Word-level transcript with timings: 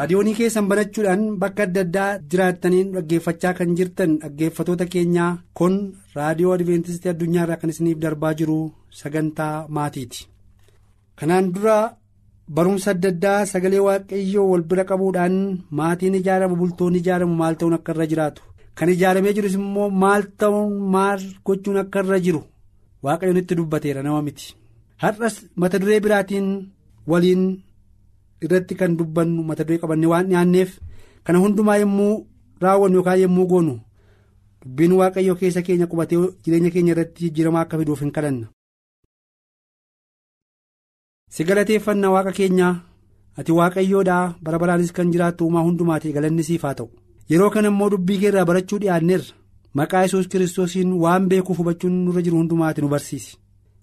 Raadiyoonii 0.00 0.34
keessan 0.38 0.68
banachuudhaan 0.70 1.22
bakka 1.42 1.62
adda 1.68 1.80
addaa 1.86 2.10
jiraattaniin 2.32 2.92
dhaggeeffachaa 2.96 3.52
kan 3.58 3.70
jirtan 3.78 4.12
dhaggeeffatoota 4.22 4.86
keenyaa 4.92 5.30
kun 5.58 5.74
raadiyoo 6.16 6.52
adventistii 6.56 7.10
addunyaarraa 7.12 7.56
kan 7.62 7.70
isiniif 7.72 7.98
darbaa 8.04 8.34
jiru 8.40 8.58
sagantaa 9.00 9.54
maatiiti. 9.76 10.20
Kanaan 11.18 11.46
dura 11.54 11.76
barumsa 12.56 12.90
adda 12.94 13.08
addaa 13.14 13.46
sagalee 13.52 13.82
waaqayyoo 13.88 14.46
wal 14.52 14.62
bira 14.70 14.84
qabuudhaan 14.90 15.36
maatiin 15.78 16.14
ijaaramu 16.20 16.56
bultoonni 16.60 16.98
ijaaramu 17.02 17.34
maal 17.40 17.54
ta'uun 17.58 17.74
akka 17.78 17.92
irra 17.94 18.06
jiraatu? 18.12 18.42
Kan 18.76 18.88
ijaaramee 18.94 19.32
jirus 19.36 19.54
immoo 19.60 19.88
maal 20.02 20.22
ta'uun 20.40 20.72
maal 20.94 21.20
gochuun 21.46 21.76
akka 21.82 21.98
irra 22.04 22.18
jiru? 22.26 22.40
Waaqayyoon 23.04 23.40
itti 23.42 23.54
dubbateera 23.58 24.02
nama 24.06 24.22
miti. 24.26 24.46
Har'as 25.02 25.36
mata 25.60 25.78
duree 25.82 26.00
biraatiin 26.04 26.48
waliin. 27.10 27.44
Irratti 28.44 28.74
kan 28.80 28.96
dubbannu 28.98 29.42
mata 29.48 29.64
duree 29.66 29.78
qabannee 29.82 30.10
waan 30.12 30.26
dhiyaanneef 30.30 30.70
kana 31.24 31.38
hundumaa 31.44 31.76
yommuu 31.82 32.12
raawwannu 32.64 32.96
yookaan 32.98 33.20
yommuu 33.22 33.46
goonu 33.52 33.74
dubbiin 34.64 34.92
waaqayyoo 35.00 35.36
keessa 35.40 35.62
keenya 35.66 35.86
qubatee 35.90 36.18
jireenya 36.44 36.70
keenya 36.76 36.92
irratti 36.94 37.20
jijjiiramaa 37.24 37.60
akka 37.66 37.78
fiduuf 37.80 38.00
hin 38.04 38.12
kadhanna. 38.16 38.46
si 41.34 41.44
galateeffannaa 41.48 42.10
waaqa 42.14 42.32
keenyaa 42.38 42.72
ati 43.40 43.52
waaqayyoodhaa 43.58 44.24
bara 44.44 44.58
baraanis 44.62 44.92
kan 44.96 45.12
jiraattu 45.14 45.44
uumaa 45.46 45.62
hundumaati 45.66 46.12
galanni 46.16 46.42
siif 46.48 46.62
haa 46.68 46.74
ta'u 46.78 46.88
yeroo 47.32 47.50
kana 47.56 47.68
immoo 47.72 47.90
dubbii 47.94 48.18
keerraa 48.22 48.44
barachuu 48.50 48.78
dhiyaanneerra 48.82 49.34
maqaa 49.80 50.02
yesus 50.06 50.26
kiristoosiin 50.32 50.92
waan 51.04 51.28
beekuuf 51.32 51.58
hubachuun 51.62 51.94
nurra 52.04 52.22
jiru 52.28 52.36
hundumaati 52.40 52.80
nu 52.84 52.88
barsiisi 52.94 53.36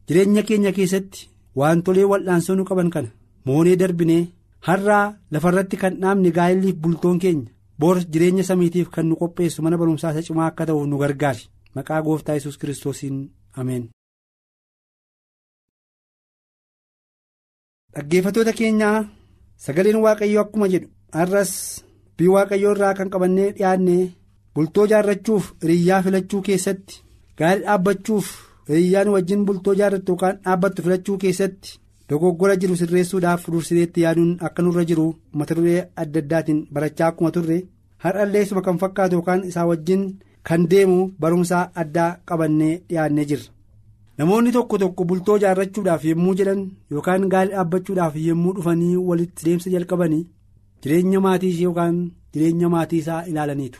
jireenya 0.07 0.43
keenya 0.49 0.71
keessatti 0.79 1.29
wantolee 1.61 2.05
wal'aansoo 2.11 2.55
nu 2.57 2.63
qaban 2.69 2.89
kana 2.95 3.09
moonee 3.45 3.75
darbinee. 3.81 4.23
Har'aa 4.67 5.05
lafarratti 5.31 5.77
kan 5.81 5.93
dhaabne 6.01 6.29
gaa'elliif 6.37 6.75
bultoon 6.83 7.19
keenya 7.23 7.51
boor 7.79 7.97
jireenya 8.11 8.43
samiitiif 8.49 8.89
kan 8.95 9.05
nu 9.09 9.15
qopheessu 9.21 9.61
mana 9.61 9.77
barumsaa 9.77 10.11
isa 10.13 10.21
cimaa 10.27 10.47
akka 10.51 10.65
ta'u 10.67 10.85
nu 10.87 10.97
gargaari 11.01 11.43
maqaa 11.75 12.01
gooftaa 12.05 12.35
yesus 12.37 12.57
kiristoosiin 12.57 13.17
ameen. 13.59 13.83
dhaggeeffatoota 17.95 18.53
keenyaa 18.59 18.97
sagaleen 19.65 19.99
waaqayyoo 20.05 20.41
akkuma 20.45 20.67
jedhu 20.73 20.87
har'as 21.17 21.51
bii 22.17 22.31
waaqayyoo 22.35 22.73
irraa 22.75 22.93
kan 22.97 23.09
qabannee 23.13 23.49
dhiyaanne 23.57 23.97
bultoo 24.55 24.85
jaarrachuuf 24.91 25.45
hiriyyaa 25.63 26.01
filachuu 26.05 26.41
keessatti 26.47 26.95
gaa'ela 27.39 27.63
dhaabbachuuf 27.65 28.27
hiriyyaan 28.69 29.09
wajjin 29.15 29.45
bultoo 29.47 29.73
jaarrattu 29.79 30.11
yookaan 30.11 30.35
dhaabbattu 30.45 30.81
filachuu 30.85 31.17
keessatti. 31.23 31.69
Dogoggora 32.09 32.55
jiru 32.61 32.75
sirreessuudhaaf 32.79 33.43
dursineetti 33.51 34.01
yaaduun 34.05 34.31
akka 34.47 34.61
nurra 34.63 34.83
jiru 34.89 35.07
mata 35.39 35.55
duree 35.57 35.81
adda 36.01 36.19
addaatiin 36.23 36.59
barachaa 36.73 37.07
akkuma 37.11 37.31
turre 37.35 37.57
har'allee 38.03 38.43
isuma 38.45 38.61
kan 38.65 38.77
fakkaatu 38.81 39.15
yookaan 39.17 39.43
isaa 39.49 39.65
wajjin 39.69 40.03
kan 40.47 40.63
deemu 40.71 40.97
barumsaa 41.21 41.63
addaa 41.81 42.09
qabannee 42.27 42.73
dhiyaannee 42.89 43.25
jirra. 43.29 43.51
namoonni 44.17 44.51
tokko 44.55 44.75
tokko 44.81 45.03
bultoo 45.09 45.37
jaarrachuudhaaf 45.43 46.05
yommuu 46.09 46.35
jedhan 46.39 46.61
yookaan 46.91 47.27
gaa'ela 47.31 47.51
dhaabbachuudhaaf 47.55 48.15
yommuu 48.27 48.53
dhufanii 48.57 48.95
walitti 49.09 49.45
deemsa 49.47 49.69
jalqabanii 49.73 50.23
jireenya 50.83 51.19
maatii 51.25 51.49
ishee 51.53 51.63
yookaan 51.69 51.97
jireenya 52.33 52.69
maatii 52.75 52.99
isaa 53.03 53.21
ilaalaniitu 53.31 53.79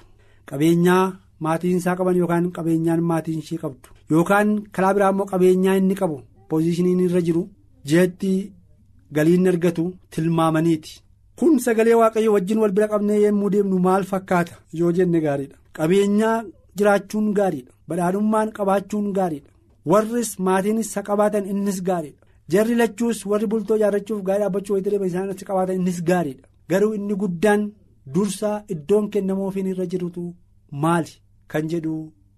qabeenyaa 0.49 1.03
maatiin 1.45 1.77
isaa 1.81 1.95
qaban 1.99 2.17
yookaan 2.21 2.51
qabeenyaan 2.57 3.01
maatiin 3.11 3.39
ishee 3.43 3.57
qabdu 3.63 3.89
yookaan 4.11 4.49
karaa 4.75 4.93
biraa 4.95 5.09
immoo 5.13 5.25
qabeenyaa 5.31 5.75
inni 5.79 5.95
qabu 6.01 6.17
poozishiniin 6.49 6.99
irra 7.05 7.21
jiru. 7.27 7.43
Jihatti 7.87 8.31
galiin 9.15 9.47
argatu 9.51 9.83
tilmaamaniiti. 10.13 10.91
Kun 11.39 11.53
sagalee 11.65 11.95
waaqayyo 12.01 12.31
wajjin 12.35 12.59
wal 12.63 12.71
bira 12.77 12.87
qabnee 12.93 13.19
yommuu 13.25 13.49
deemnu 13.53 13.77
maal 13.87 14.03
fakkaata? 14.11 14.53
Yoo 14.79 14.91
jenne 14.97 15.19
gaariidha. 15.25 15.55
Qabeenyaa 15.77 16.37
jiraachuun 16.77 17.27
gaariidha. 17.37 17.71
Badhaadhummaan 17.89 18.49
qabaachuun 18.57 19.07
gaariidha. 19.17 19.49
Warris 19.91 20.31
maatiinis 20.45 20.87
isa 20.91 21.01
qabaatan 21.09 21.45
innis 21.51 21.79
gaariidha. 21.89 22.19
Jarri 22.51 22.75
lachuus 22.81 23.19
warri 23.29 23.47
bultoo 23.51 23.77
jaarrachuuf 23.81 24.21
gaa'ela 24.27 24.43
dhaabbachuu 24.45 24.73
wayita 24.75 24.89
deeman 24.91 25.09
isaan 25.11 25.29
isa 25.35 25.45
qabaatan 25.49 25.75
innis 25.79 25.99
gaariidha. 26.09 26.43
Garuu 26.69 26.93
inni 26.97 27.15
guddaan 27.21 27.61
dursaa 28.13 28.57
iddoon 28.73 29.05
kennamoofiin 29.13 29.67
irra 29.71 29.85
jirutu 29.91 30.23
maali? 30.83 31.11
Kan 31.51 31.65
jedhu 31.71 31.93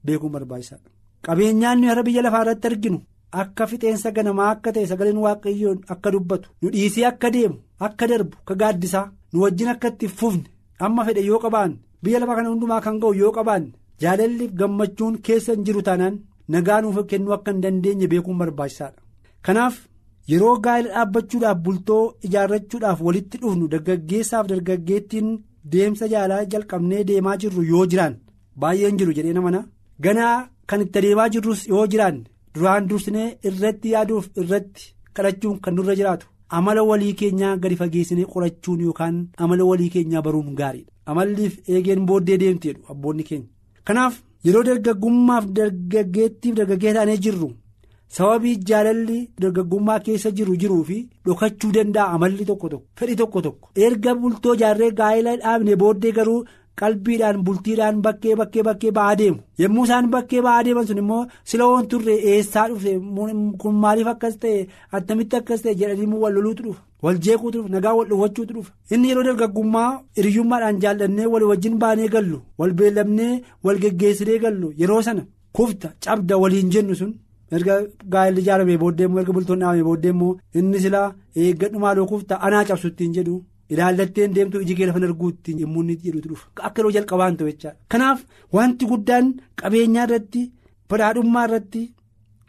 beekuun 0.05 0.31
barbaachisaadha. 0.35 0.89
Qabeenyaan 1.25 1.77
nuyi 1.79 1.89
har'a 1.91 2.03
biyya 2.07 2.21
lafaa 2.25 2.41
irratti 2.43 2.67
arginu. 2.71 2.99
Akka 3.41 3.67
fixeensa 3.71 4.11
ganamaa 4.15 4.49
akka 4.53 4.71
ta'e 4.75 4.85
sagaleen 4.91 5.17
waaqayyoon 5.25 5.79
akka 5.93 6.11
dubbatu 6.13 6.49
nu 6.61 6.69
dhiisee 6.73 7.05
akka 7.11 7.29
deemu 7.35 7.57
akka 7.87 8.07
darbu 8.11 8.37
akka 8.41 8.55
gaaddisaa 8.61 9.05
nu 9.33 9.41
wajjin 9.43 9.67
akka 9.73 9.87
itti 9.93 10.07
fufne 10.19 10.45
amma 10.87 11.05
fedhe 11.07 11.25
yoo 11.29 11.39
qabaanne 11.43 11.77
biyya 12.03 12.19
lafaa 12.21 12.35
kana 12.39 12.49
hundumaa 12.53 12.81
kan 12.85 12.99
ga'u 13.01 13.13
yoo 13.21 13.31
qabaanne 13.37 13.71
jaalalliif 14.01 14.51
gammachuun 14.61 15.17
keessa 15.25 15.53
hin 15.55 15.63
jiru 15.67 15.81
taanaan 15.87 16.17
nagaa 16.55 16.79
nuuf 16.85 16.97
kennuu 17.11 17.33
akka 17.37 17.51
hin 17.51 17.61
dandeenye 17.65 18.07
beekuun 18.13 18.37
barbaachisaadha. 18.41 19.01
kanaaf 19.45 19.75
yeroo 20.31 20.55
gaa'ela 20.65 20.89
dhaabbachuudhaaf 20.95 21.57
bultoo 21.65 22.03
ijaarrachuudhaaf 22.27 23.01
walitti 23.07 23.37
dhufnu 23.43 23.67
dargaggeessaaf 23.73 24.47
dargaggeettiin 24.51 25.29
deemsa 25.73 26.07
jaalala 26.13 26.45
jalqabnee 26.51 27.03
deemaa 27.09 27.37
jirru 27.43 27.63
yoo 27.71 27.85
jiraan 27.91 28.15
baay'een 28.61 28.97
jiru 28.99 29.13
jedhee 29.17 29.33
namana 29.37 29.61
ganaa 30.05 30.35
kan 30.69 30.81
itti 30.85 31.01
deemaa 31.05 31.29
jirrus 31.33 31.61
yoo 31.73 31.85
jiraanne. 31.93 32.23
Duraan 32.59 32.87
dursinee 32.89 33.27
irratti 33.51 33.89
yaaduuf 33.95 34.27
irratti 34.43 34.89
kadhachuun 35.15 35.59
kan 35.65 35.75
nurra 35.79 35.95
jiraatu 35.99 36.27
amala 36.57 36.83
walii 36.89 37.13
keenyaa 37.21 37.55
gadi 37.63 37.75
fageessinee 37.81 38.25
qorachuun 38.33 38.81
yookaan 38.87 39.17
amala 39.45 39.65
walii 39.71 39.89
keenyaa 39.95 40.21
baruun 40.27 40.55
gaariidha 40.59 40.91
amalliif 41.13 41.55
eegeen 41.73 42.05
booddee 42.09 42.37
deemti 42.43 42.67
jedhu 42.71 42.81
abboonni 42.93 43.23
keenya 43.29 43.47
kanaaf 43.89 44.15
yeroo 44.47 44.63
dargaggummaaf 44.69 45.45
dargaggeettiif 45.59 46.55
dargaggee 46.59 46.93
taanee 46.97 47.17
jirru 47.25 47.49
sababii 48.17 48.55
jaalalli 48.69 49.17
dargaggummaa 49.41 49.99
keessa 50.05 50.31
jiru 50.37 50.55
jiruu 50.61 50.83
fi 50.89 50.97
dhokachuu 51.25 51.71
danda'a 51.75 52.13
amalli 52.15 52.45
tokko 52.51 52.69
tokko 52.73 52.87
fedhi 52.99 53.15
tokko 53.21 53.41
tokko 53.47 53.69
erga 53.87 54.15
bultoo 54.21 54.55
jaarree 54.61 54.91
gaa'ela 54.99 55.35
dhaabne 55.43 55.75
booddee 55.83 56.11
garuu. 56.19 56.41
Qalbiidhaan 56.81 57.43
bultiidhaan 57.45 58.01
bakkee 58.05 58.35
bakkee 58.41 58.63
bakkee 58.67 58.91
ba'aa 58.97 59.15
deemu. 59.19 59.39
Yommuu 59.61 59.83
isaan 59.87 60.09
bakkee 60.15 60.41
ba'aa 60.47 60.63
deeman 60.65 60.87
sun 60.89 60.97
immoo 61.03 61.23
sila 61.49 61.65
woon 61.69 61.87
turre 61.91 62.15
eessaa 62.33 62.67
dhufe 62.69 62.91
kun 63.61 63.75
maaliif 63.83 64.07
akkas 64.13 64.35
ta'e? 64.41 64.67
Attamitti 64.95 65.35
akkas 65.39 65.61
ta'e? 65.63 65.75
Jedhanii 65.79 66.19
wal 66.23 66.33
loluutu 66.37 66.63
dhufa. 66.67 66.81
Wal 67.03 67.17
jeequutu 67.25 67.57
dhufa. 67.59 67.69
Nagaa 67.75 67.93
wal 67.97 68.07
dhowwachuutu 68.09 68.53
dhufa. 68.57 68.71
Inni 68.93 69.09
yeroo 69.11 69.23
dargaggummaa 69.29 69.89
hiriyyummaadhaan 70.17 70.79
jaallannee 70.83 71.25
wal 71.33 71.43
wajjin 71.51 71.77
baanee 71.83 72.07
gallu 72.15 72.39
wal 72.59 72.73
beellamnee 72.79 73.33
wal 73.63 73.77
geggeessinee 73.83 74.39
gallu 74.45 74.73
yeroo 74.81 75.01
sana 75.07 75.23
kufta 75.57 75.87
cabda 76.05 76.37
waliin 76.41 76.69
jennu 76.73 76.95
sun 77.01 77.13
erga 77.57 77.75
gaa'elli 78.13 78.41
ijaaramee 78.43 78.77
booddee 78.81 79.05
immoo 79.07 79.19
erga 79.21 79.33
bultoonni 79.37 79.63
dhaabamee 79.65 79.83
booddee 79.89 80.11
immoo 80.15 80.33
inni 80.59 80.79
silaa 80.83 81.07
eeggadhu 81.43 81.79
maaloo 81.83 82.05
kufta 82.11 82.39
anaa 82.45 82.63
cabsu 82.67 82.87
ittiin 82.91 83.13
jedhu. 83.17 83.35
Ilaallatteen 83.73 84.33
deemtu 84.35 84.61
iji 84.63 84.75
kee 84.79 84.85
lafa 84.89 84.99
arguutti 85.09 85.55
yommuu 85.61 85.81
inni 85.83 85.95
jedhutu 86.07 86.29
dhufa 86.31 86.47
akka 86.67 86.81
yeroo 86.81 86.91
jalqabaan 86.97 87.37
ta'u 87.37 87.47
jechaadha 87.51 87.77
kanaaf 87.91 88.19
wanti 88.57 88.85
guddaan 88.91 89.31
qabeenyaa 89.61 90.05
irratti 90.09 90.41
badhaadhummaa 90.89 91.45
irratti 91.47 91.81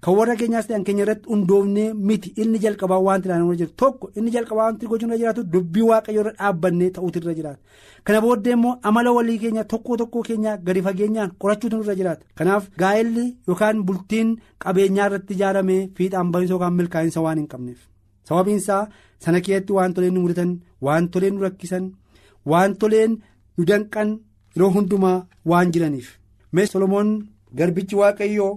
kan 0.04 0.14
warra 0.18 0.34
keenyaas 0.40 0.66
ta'an 0.68 0.84
keenya 0.84 1.02
irratti 1.04 1.28
hundoofnee 1.32 1.88
miti. 2.08 2.30
Inni 2.42 2.58
jalqabaa 2.62 2.98
wanti 3.06 3.28
ilaalamuu 3.28 3.54
jiru. 3.60 3.70
Tokko 3.80 4.08
inni 4.16 4.30
jalqabaa 4.36 4.64
wanti 4.68 4.86
gochuun 4.90 5.10
irra 5.10 5.18
jiraatu 5.22 5.42
dubbii 5.54 5.82
waaqayyoo 5.90 6.22
irra 6.22 6.32
dhaabbannee 6.38 6.88
ta'uutu 6.94 7.18
irra 7.20 7.34
jiraata. 7.38 7.60
Kana 8.04 8.20
booddee 8.24 8.52
immoo 8.56 8.72
amala 8.90 9.12
walii 9.16 9.38
keenya 9.42 9.64
tokko 9.72 9.96
tokko 10.02 10.22
keenya 10.28 10.56
gadi 10.66 10.82
fageenyaan 10.86 11.34
qorachuutu 11.40 11.82
irra 11.84 11.94
jiraata. 12.00 12.24
Kanaaf 12.38 12.70
gaa'elli 12.82 13.26
yookaan 13.48 13.84
bultiin 13.86 14.32
qabeenyaa 14.64 15.06
irratti 15.10 15.34
ijaaramee 15.38 15.80
fiixaan 15.96 16.32
bahiinsa 16.32 16.54
yookaan 16.54 16.74
milkaa'insa 16.80 17.20
waan 17.26 17.38
hin 17.42 17.48
qabneef. 17.52 17.78
Sababiinsaa 18.28 18.82
sana 19.24 19.40
keessatti 19.44 19.72
wantoleen 19.78 20.14
nu 20.14 20.20
mudatan 20.24 20.50
wantoleen 20.86 21.34
nu 21.34 21.40
rakkisan 21.46 21.84
wantoleen 22.50 23.12
nu 23.56 23.62
danqan 23.68 24.10
yeroo 24.54 24.70
hundumaa 24.74 25.26
waan 25.50 25.72
jiraniif. 25.72 26.08
Mee 26.52 26.66
solomoon 26.70 27.08
garbichi 27.56 27.96
waaqayyoo 28.00 28.52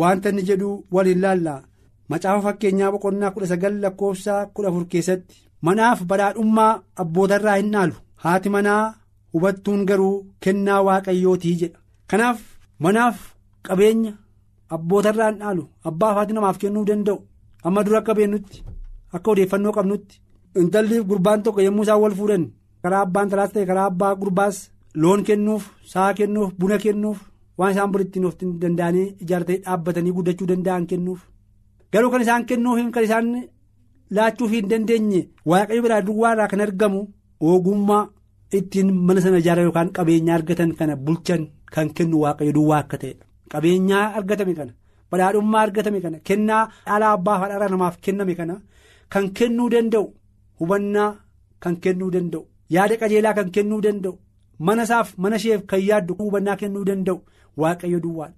wanta 0.00 0.28
inni 0.30 0.42
jedhu 0.48 0.70
waliin 0.94 1.20
laallaa. 1.24 1.60
Macaafa 2.10 2.42
fakkeenyaa 2.46 2.92
boqonnaa 2.92 3.30
kudha 3.34 3.46
sagal 3.52 3.74
lakkoofsa 3.82 4.34
kudha 4.54 4.68
afur 4.70 4.84
keessatti 4.92 5.36
manaaf 5.66 6.00
badhaadhummaa 6.10 6.72
abbootarraa 7.02 7.56
hin 7.60 7.70
dhaalu 7.74 7.94
haati 8.24 8.48
manaa 8.54 8.84
hubattuun 9.32 9.82
garuu 9.88 10.16
kennaa 10.42 10.80
waaqayyootii 10.86 11.56
jedha. 11.60 11.78
Kanaaf 12.10 12.38
manaaf 12.84 13.16
qabeenya 13.66 14.12
abbootarraa 14.76 15.30
hin 15.30 15.38
dhaalu 15.42 15.64
abbaa 15.90 16.12
haati 16.16 16.32
namaaf 16.36 16.58
kennuu 16.62 16.84
danda'u. 16.90 17.18
Amma 17.66 17.84
dura 17.84 17.98
akka 18.00 18.14
beennutti 18.18 18.62
akka 19.14 19.30
odeeffannoo 19.32 19.72
qabnutti. 19.78 20.14
Intalli 20.62 20.96
gurbaan 21.10 21.42
tokko 21.42 21.60
yommuu 21.66 21.82
isaan 21.86 22.00
wal 22.02 22.14
fuudhan 22.18 22.44
karaa 22.82 23.02
abbaan 23.06 23.28
talaas 23.30 23.52
ta'e 23.54 23.66
karaa 23.70 23.86
abbaa 23.90 24.14
gurbaas 24.20 24.56
loon 25.02 25.20
kennuuf 25.28 25.64
sa'a 25.92 26.14
kennuuf 26.18 26.50
buna 26.60 26.76
kennuuf 26.84 27.18
waan 27.58 27.72
isaan 27.74 27.90
boritti 27.92 28.24
of 28.28 28.34
danda'anii 28.62 29.06
ijaarratanii 29.22 29.62
dhaabbatanii 29.64 30.12
guddachuu 30.16 30.46
danda'an 30.50 30.86
kennuuf. 30.90 31.20
Garuu 31.92 32.10
kan 32.12 32.20
isaan 32.26 32.44
kennuuf 32.48 32.78
kan 32.94 33.04
isaan 33.08 33.26
laachuuf 34.16 34.50
hin 34.54 34.68
dandeenye 34.70 35.20
waaqayyo 35.50 35.82
biraa 35.84 36.00
duwwaa 36.06 36.32
irraa 36.34 36.48
kan 36.52 36.60
argamu 36.66 37.00
ogummaa 37.40 38.08
ittiin 38.58 38.88
mana 39.06 39.20
sana 39.24 39.38
ijaaran 39.42 39.64
yookaan 39.68 39.90
qabeenyaa 39.96 40.34
argatan 40.38 40.70
kana 40.78 40.94
bulchan 41.06 41.42
kan 41.74 41.88
kennu 41.96 42.16
waaqayyo 42.24 42.52
duwwaa 42.58 42.78
akka 42.84 42.96
ta'edha 43.02 43.24
qabeenyaa 43.52 44.04
argatame 44.18 44.54
kana 44.58 44.72
badhaadhummaa 45.10 45.60
argatame 45.66 46.00
kana 46.04 46.18
kennaa 46.28 46.62
dhala 46.86 47.06
abbaa 47.16 47.36
haadha 47.40 47.68
namaaf 47.74 47.96
kenname 48.04 48.34
kana 48.40 48.54
kan 49.12 49.24
kennuu 49.36 49.68
danda'u 49.74 50.06
hubannaa 50.60 51.10
kan 51.62 51.74
kennuu 51.82 52.10
danda'u. 52.14 52.44
Yaada 52.74 52.96
qajeelaa 53.00 53.34
kan 53.38 53.48
kennuu 53.54 53.80
danda'u. 53.86 54.14
Mana 54.66 54.82
isaaf 54.86 55.08
mana 55.22 55.36
isheef 55.40 55.62
kan 55.70 55.80
yaaddu 55.88 56.12
hubannaa 56.18 56.56
kennuu 56.60 56.84
danda'u. 56.90 57.18
Waaqayyo 57.60 58.00
duwwaadha. 58.04 58.36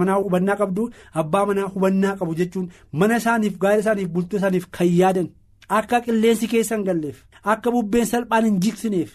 manaa 0.00 0.16
hubannaa 0.24 0.56
qabdu 0.60 0.82
abbaa 1.20 1.44
manaa 1.48 1.68
hubannaa 1.74 2.16
qabu 2.18 2.32
jechuun 2.38 2.66
mana 3.00 3.16
isaaniif 3.20 3.54
gaa'ela 3.62 3.80
isaaniif 3.84 4.08
bultoo 4.14 4.38
isaaniif 4.40 4.66
kan 4.76 4.88
yaadan 5.00 5.28
akka 5.76 5.96
qilleensi 6.06 6.46
keessa 6.52 6.74
hin 6.76 6.84
galleef 6.88 7.16
akka 7.52 7.68
bubbeen 7.74 8.06
salphaan 8.10 8.44
hin 8.48 8.58
jiksineef 8.64 9.10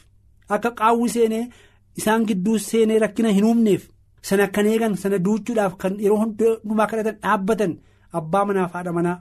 akka 0.55 0.69
qaawwi 0.79 1.09
seenee 1.15 1.43
isaan 2.01 2.25
gidduu 2.29 2.57
seenee 2.69 2.97
rakkina 3.03 3.29
hin 3.37 3.45
uumneef 3.49 3.83
sana 4.29 4.47
kan 4.55 4.65
eegan 4.71 4.95
sana 5.03 5.17
duuchuudhaaf 5.27 5.73
kan 5.83 5.93
yeroo 6.05 6.17
hundumaa 6.23 6.87
kadhatan 6.93 7.17
dhaabbatan 7.23 7.71
abbaa 8.21 8.43
manaaf 8.49 8.71
haadha 8.77 8.91
manaa 8.97 9.17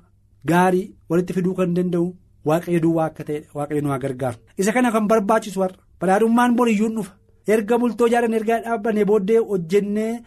gaarii 0.50 0.87
walitti 1.09 1.33
fiduu 1.37 1.55
kan 1.59 1.75
danda'u 1.77 2.06
waaqayyo 2.49 2.81
duwwaa 2.85 3.06
akka 3.11 3.25
ta'e 3.29 3.41
waaqayyo 3.56 3.83
nu 3.83 3.99
gargaaru 4.05 4.39
isa 4.61 4.73
kana 4.77 4.93
kan 4.94 5.06
barbaachisu 5.11 5.61
har'a 5.65 5.77
badhaadhummaan 6.00 6.56
boriyyuun 6.59 6.94
dhufa. 6.97 7.12
Erga 7.53 7.79
bultoo 7.81 8.09
jaaran 8.12 8.35
erga 8.39 8.61
dhaabbanne 8.65 9.05
booddee 9.11 9.39
hojjennee. 9.50 10.23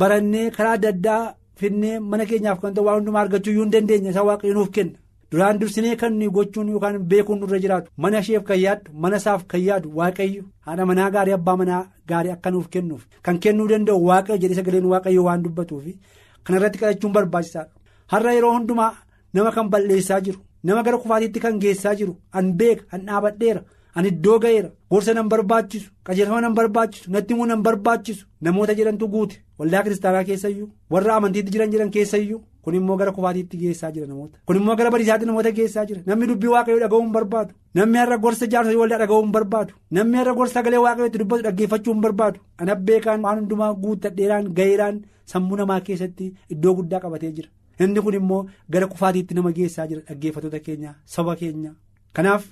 barannee 0.00 0.50
karaa 0.56 0.72
adda 0.76 0.88
addaa 0.94 1.34
finnee 1.60 1.98
mana 2.10 2.24
keenyaaf 2.30 2.60
kan 2.62 2.74
ta'u 2.74 2.84
waan 2.86 2.96
hundumaa 2.98 3.20
argachuu 3.24 3.50
iyyuu 3.52 3.64
hin 3.64 3.72
dandeenye 3.74 4.10
isa 4.10 4.22
waaqayyo 4.28 4.54
nuuf 4.54 4.70
kenna. 4.76 4.98
Duraan 5.30 5.58
dursinee 5.60 5.96
kan 6.00 6.12
nuyi 6.18 6.30
gochuun 6.36 6.68
yookaan 6.72 6.98
beekuun 7.10 7.38
nurra 7.40 7.58
jiraatu. 7.64 7.90
Mana 8.02 8.18
isheef 8.24 8.42
kan 8.48 8.58
yaaddu 8.64 8.92
mana 9.02 9.16
isaaf 9.22 9.44
kan 9.50 9.60
yaadu 9.68 9.88
waaqayyo. 9.98 10.42
Haadha 10.66 10.86
manaa 10.90 11.10
gaarii 11.14 11.32
abbaa 11.38 11.56
manaa 11.60 11.82
gaarii 12.08 12.30
akka 12.36 12.50
nuuf 12.50 12.68
kennuuf. 12.74 13.02
Kan 13.24 13.38
kennuu 13.42 13.68
danda'u 13.72 14.04
waaqayyo 14.08 14.38
jedhee 14.42 14.54
sagaleen 14.60 14.84
waaqayyo 14.92 15.24
waan 15.28 15.42
dubbatuufi 15.44 15.98
kanarratti 16.44 16.78
kadhachuun 16.82 17.12
barbaachisaadha. 17.16 17.70
Har'a 18.12 18.32
yeroo 18.36 18.52
hundumaa 18.56 18.92
nama 19.34 19.50
kan 19.52 19.68
balleessaa 19.72 20.20
jiru. 20.20 20.38
Nama 20.64 20.82
gara 20.82 20.98
kufaatiitti 20.98 21.40
kan 21.40 21.58
geessaa 21.62 21.94
jiru. 21.94 22.16
An 22.32 22.52
beeka 22.58 22.84
an 22.92 23.06
dhaabadheera. 23.06 23.62
ani 23.98 24.08
iddoo 24.10 24.36
ga'eera 24.42 24.68
gorsa 24.90 25.12
nan 25.16 25.28
barbaachisu 25.32 25.90
qajeelfama 26.06 26.40
nan 26.44 26.54
barbaachisu 26.58 27.10
natti 27.14 27.32
immoo 27.34 27.46
nan 27.50 27.60
barbaachisu. 27.66 28.24
Namoota 28.44 28.74
jedhantu 28.78 29.08
guute. 29.12 29.36
Waldaa 29.58 29.82
kiristaanaa 29.84 30.24
keessayyuu 30.28 30.66
warra 30.94 31.14
amantiitti 31.16 31.52
jiran 31.54 31.70
jiran 31.74 31.90
keessayyuu 31.96 32.40
kun 32.64 32.74
immoo 32.78 32.96
gara 33.00 33.12
kufaatiitti 33.18 33.56
geessaa 33.62 33.92
jira 33.94 34.06
namoota. 34.08 34.38
Kun 34.46 34.56
immoo 34.60 34.76
gara 34.80 34.90
badiisaatti 34.90 35.26
namoota 35.30 35.52
geessaa 35.58 35.84
jira. 35.90 36.02
Namni 36.06 36.26
dubbii 36.32 36.50
waaqayyoo 36.54 36.80
dhaga'uu 36.82 37.02
hin 37.04 37.12
barbaadu. 37.16 37.54
Namni 37.74 37.98
har'a 38.02 38.18
gorsa 38.24 38.46
jaarsolii 38.52 38.80
waldaa 38.82 38.98
dhaga'uu 39.02 39.22
hin 39.22 39.32
barbaadu. 39.38 39.74
Namni 39.90 40.16
har'a 40.22 40.34
gorsa 40.38 40.54
sagalee 40.58 40.78
waaqayyootti 40.86 41.18
dubbatu 41.22 41.42
dhaggeeffachuu 41.46 41.94
hin 41.94 42.02
barbaadu 42.08 42.40
ana 42.58 42.74
beekaan 42.74 43.22
waan 43.28 43.38
hundumaa 43.44 43.72
guuttadheeraan 43.74 44.50
ga'eeraan 44.58 45.02
sammuu 45.32 45.56
namaa 45.62 45.80
keessatti 45.90 46.32
iddoo 46.56 46.74
guddaa 46.80 47.00
qabatee 47.06 47.32
jira 47.36 47.48
inni 47.80 48.00
kun 48.04 48.14
immoo 48.20 48.46
gara 48.72 48.86
kufaatiitti 48.92 49.34
nama 49.34 49.52
geessaa 49.56 49.86
jira 49.90 50.00
dhaggeeffattoota 50.08 50.60
keenya 50.66 50.90
saba 51.04 51.36
keenya. 51.40 51.70
Kanaaf 52.14 52.44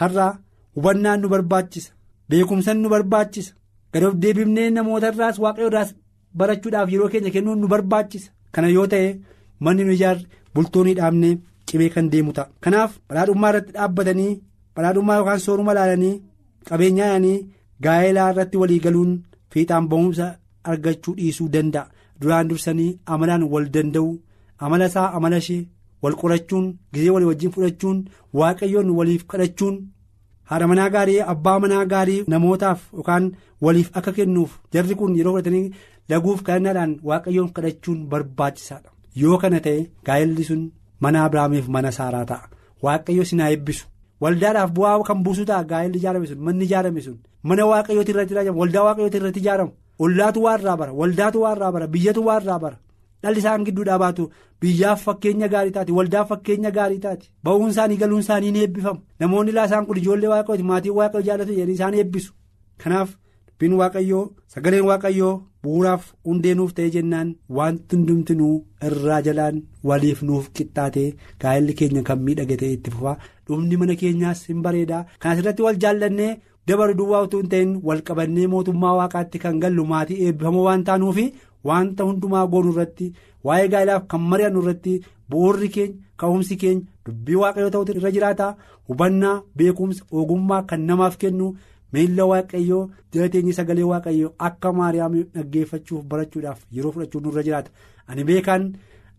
har'a. 0.00 0.28
hubannaan 0.76 1.20
nu 1.22 1.28
barbaachisa 1.32 1.90
beekumsaan 2.28 2.78
nu 2.82 2.88
barbaachisa 2.92 3.52
gad 3.92 4.02
of 4.06 4.14
deebifnee 4.22 4.70
namoota 4.74 5.08
irraas 5.12 5.36
waaqayyo 5.44 5.68
irraas 5.70 5.90
barachuudhaaf 6.38 6.88
yeroo 6.92 7.08
keenya 7.12 7.30
kennuun 7.34 7.58
nu 7.60 7.66
barbaachisa. 7.72 8.30
Kana 8.52 8.68
yoo 8.76 8.86
ta'e 8.92 9.08
manni 9.64 9.84
nu 9.84 9.92
ijaarre 9.96 10.26
bultoo 10.54 10.84
ni 10.84 10.94
dhaabnee 10.98 11.38
cimee 11.66 11.88
kan 11.94 12.10
deemu 12.12 12.32
ta'a. 12.36 12.48
Kanaaf 12.62 12.92
badhaadhummaa 13.08 13.50
irratti 13.52 13.72
dhaabbatanii 13.76 14.40
badhaadhummaa 14.76 15.16
yookaan 15.18 15.40
sooruma 15.46 15.72
ilaalanii 15.74 16.14
qabeenyaa 16.68 17.06
yaanii 17.12 17.46
gaa'elaa 17.84 18.30
irratti 18.32 18.56
walii 18.62 18.78
galuun 18.84 19.12
fiixaan 19.52 19.88
ba'umsa 19.90 20.26
argachuu 20.70 21.14
dhiisuu 21.18 21.48
danda'a. 21.54 21.90
Duraan 22.20 22.48
dursanii 22.50 22.98
amalaan 23.12 23.42
wal 23.52 23.66
danda'u 23.74 24.10
amala 24.64 24.86
isaa 24.90 25.08
amala 25.16 25.36
ishee 25.42 25.62
wal 26.02 26.14
qorachuun 26.20 26.66
gizee 26.92 27.10
walii 27.14 27.26
wajjin 27.30 27.50
fudhachuun 27.54 27.98
waaqayyoon 28.38 28.90
waliif 28.98 29.24
kadhachuun. 29.30 29.76
haadha 30.50 30.66
manaa 30.70 30.88
gaarii 30.94 31.20
abbaa 31.32 31.58
manaa 31.62 31.84
gaarii 31.92 32.20
namootaaf 32.32 32.80
yookaan 32.96 33.24
waliif 33.64 33.88
akka 33.98 34.12
kennuuf 34.18 34.52
jarri 34.72 34.94
kun 35.00 35.16
yeroo 35.18 35.32
fudhatanii 35.34 35.72
laguuf 36.10 36.40
kadhannaadhaan 36.46 36.92
waaqayyoon 37.08 37.50
kadhachuun 37.56 37.98
barbaachisaadha. 38.10 38.90
Yoo 39.22 39.38
kana 39.42 39.60
ta'e 39.66 39.80
gaa'elli 40.06 40.44
sun 40.48 40.62
mana 41.02 41.24
abiraamiif 41.24 41.66
mana 41.74 41.90
saaraa 41.98 42.24
ta'a. 42.30 42.48
Waaqayyo 42.84 43.24
sinaa 43.30 43.50
eebbisu. 43.54 43.84
Waldaadhaaf 44.22 44.70
bu'aa 44.76 45.02
kan 45.08 45.22
buusu 45.24 45.44
ta'a 45.50 45.64
gaa'elli 45.70 45.98
ijaarame 46.00 46.26
sun 46.30 46.38
manni 46.46 46.64
ijaarame 46.68 47.00
sun. 47.06 47.16
Mana 47.48 47.66
waaqayyooti 47.70 48.10
irratti 48.14 48.32
ijaaramu 48.34 48.60
waldaa 48.62 48.84
waaqayyooti 48.88 49.16
irratti 49.20 49.40
ijaaramu. 49.44 49.72
Ollaatu 50.04 50.38
waan 50.44 50.60
irraa 50.60 50.76
bara 50.80 50.92
waldaatu 51.00 51.38
waan 51.44 51.56
irraa 51.56 51.72
bara 51.76 51.86
biyyatu 51.94 52.20
waan 52.28 52.42
irraa 52.42 52.58
bara 52.64 52.76
dhalli 53.22 53.38
isaan 53.44 53.64
gidduudhaa 53.66 53.98
baatu 54.04 54.28
biyyaaf 54.62 55.02
fakkeenya 55.06 55.48
gaarii 55.54 55.70
taati 55.76 55.92
waldaaf 55.98 56.28
fakkeenya 56.32 56.70
gaarii 56.78 56.98
taati. 57.06 57.30
Ba'uun 57.44 57.70
isaanii 57.74 57.96
galuun 58.02 58.20
isaanii 58.26 58.50
ni 58.52 58.60
eebbifamu. 58.64 59.00
Namoonni 59.20 59.50
ilaa 59.52 59.64
isaan 59.70 59.86
kun 59.86 59.96
ijoollee 60.02 60.28
waaqayyooti 60.34 60.62
maatii 60.70 60.90
waaqayyoo 60.98 61.26
jaallatu 61.28 61.52
jedhanii 61.58 61.74
isaan 61.80 61.94
eebbisu. 62.00 62.32
Kanaaf 62.82 63.10
dubbiin 63.48 63.72
waaqayyoo 63.82 64.24
sagaleen 64.54 64.84
waaqayyoo 64.90 65.34
bu'uuraaf 65.62 66.04
hundee 66.26 66.54
nuuf 66.58 66.72
ta'e 66.74 66.90
jennaan 66.96 67.30
wanti 67.58 67.96
hundumtinuu 67.96 68.52
irraa 68.88 69.20
jalaan 69.28 69.56
waliif 69.90 70.20
nuuf 70.28 70.50
qixxaatee 70.58 71.08
gaa'elli 71.44 71.74
keenya 71.80 72.02
kan 72.10 72.18
miidhage 72.26 72.56
ta'e 72.60 72.72
itti 72.76 72.90
fufaa. 72.94 73.16
Dhumni 73.46 73.76
mana 73.80 73.94
keenyaas 74.02 74.44
hin 74.48 74.62
bareedaa. 74.66 75.04
Kanas 75.18 75.38
irratti 75.42 75.62
wal 75.66 75.76
jaallannee 75.84 76.30
dabaru 76.68 76.94
duwwaa 77.00 77.22
utuu 77.26 77.40
hin 77.42 77.48
ta'in 77.54 77.70
wal 77.90 78.02
qabannee 78.08 78.46
mootummaa 78.54 78.94
waaqaatti 79.00 79.38
kan 79.44 79.58
gallu 79.62 79.84
maatii 79.92 80.20
eebbifamoo 80.26 80.64
waan 80.68 80.84
taanuufi. 80.90 81.26
Wanta 81.64 82.04
hundumaa 82.08 82.46
goonuu 82.52 82.72
irratti 82.74 83.12
waa'ee 83.46 83.68
gaa'elaaf 83.72 84.04
kan 84.10 84.20
mari'annu 84.30 84.60
irratti 84.62 84.94
bu'uurri 85.30 85.68
keenya 85.76 85.96
ka'umsi 86.20 86.56
keenya 86.62 86.84
dubbii 87.06 87.34
waaqayyoo 87.42 87.70
ta'utu 87.74 87.92
irra 88.00 88.10
jiraata 88.16 88.46
hubannaa 88.88 89.36
beekumsa 89.56 90.04
ogummaa 90.20 90.62
kan 90.70 90.80
namaaf 90.90 91.16
kennu 91.22 91.46
miilla 91.92 92.24
waaqayyoo 92.32 92.82
jala 93.12 93.28
teenyee 93.32 93.52
sagalee 93.58 93.84
waaqayyoo 93.92 94.32
akka 94.48 94.72
maariyaam 94.78 95.14
dhaggeeffachuuf 95.34 96.04
barachuudhaaf 96.10 96.58
yeroo 96.76 96.92
fudhachuun 96.96 97.22
nurra 97.26 97.42
jiraata 97.48 97.70
ani 98.08 98.24
beekaan 98.30 98.66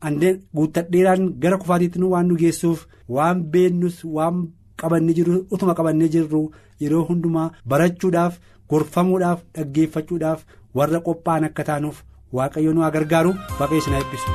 andeen 0.10 0.41
guuttadheeraan 0.55 1.24
gara 1.43 1.58
kufaatiitti 1.62 2.00
waan 2.13 2.27
nu 2.31 2.36
geessuuf 2.43 2.86
waan 3.15 3.43
beennus 3.55 3.98
waan 4.17 4.43
qabannee 4.81 5.13
jirru 5.17 5.39
utuma 5.55 5.74
qabannee 5.79 6.08
jirru 6.15 6.43
yeroo 6.84 7.03
hundumaa 7.10 7.50
barachuudhaaf 7.74 8.39
gorfamuudhaaf 8.69 9.39
dhaggeeffachuudhaaf 9.55 10.46
warra 10.77 11.00
qophaa'an 11.08 11.43
akka 11.48 11.63
taanuuf. 11.69 11.98
Waaqayyo 12.38 12.71
nu 12.74 12.81
haa 12.86 12.91
gargaaru 12.95 13.31
waaqayyo 13.59 13.81
isin 13.81 13.93
haa 13.93 14.01
eebbisu. 14.03 14.29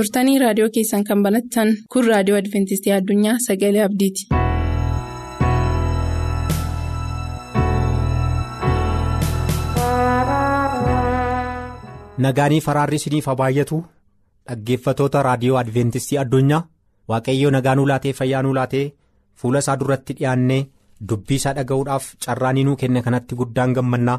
Turtanii 0.00 0.38
raadiyoo 0.44 0.70
keessan 0.76 1.04
kan 1.12 1.22
banattan 1.28 1.72
kun 1.94 2.06
raadiyoo 2.12 2.38
adventistii 2.42 2.92
addunyaa 2.98 3.38
sagalee 3.48 3.82
abdiiti. 3.88 4.28
Nagaanii 12.24 12.60
faraarri 12.60 12.96
isiniif 13.00 13.28
baay'atu 13.40 13.78
dhaggeeffatoota 14.48 15.22
raadiyoo 15.26 15.58
adventistii 15.60 16.18
addunyaa 16.22 16.62
waaqayyoo 17.12 17.52
nagaa 17.56 17.74
nuu 17.78 17.86
laatee 17.90 18.12
fayyaa 18.18 18.42
nuu 18.46 18.54
laatee 18.58 18.82
fuula 19.42 19.62
isaa 19.64 19.76
duratti 19.82 20.12
dhiyaannee 20.18 20.60
dubbii 21.12 21.38
isaa 21.40 21.54
dhaga'uudhaaf 21.58 22.08
carraanii 22.26 22.64
nuu 22.68 22.76
kenne 22.82 23.02
kanatti 23.06 23.38
guddaan 23.40 23.72
gammannaa 23.78 24.18